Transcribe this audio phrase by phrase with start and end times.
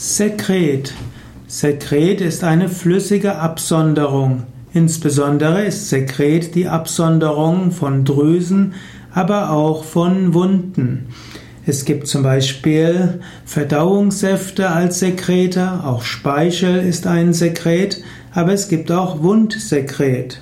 [0.00, 0.94] Sekret.
[1.48, 4.44] Sekret ist eine flüssige Absonderung.
[4.72, 8.74] Insbesondere ist Sekret die Absonderung von Drüsen,
[9.12, 11.08] aber auch von Wunden.
[11.66, 18.00] Es gibt zum Beispiel Verdauungssäfte als Sekrete, auch Speichel ist ein Sekret,
[18.32, 20.40] aber es gibt auch Wundsekret.